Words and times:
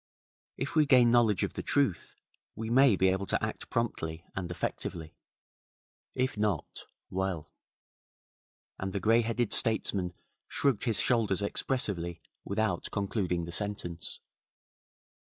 If 0.57 0.73
we 0.75 0.87
gain 0.87 1.11
knowledge 1.11 1.43
of 1.43 1.53
the 1.53 1.61
truth, 1.61 2.15
we 2.55 2.71
may 2.71 2.95
be 2.95 3.09
able 3.09 3.27
to 3.27 3.43
act 3.45 3.69
promptly 3.69 4.25
and 4.35 4.49
effectively. 4.49 5.15
If 6.15 6.39
not 6.39 6.85
well' 7.11 7.51
and 8.79 8.93
the 8.93 8.99
greyheaded 8.99 9.53
statesman 9.53 10.15
shrugged 10.47 10.85
his 10.85 10.99
shoulders 10.99 11.43
expressively 11.43 12.19
without 12.43 12.89
concluding 12.91 13.45
the 13.45 13.51
sentence. 13.51 14.21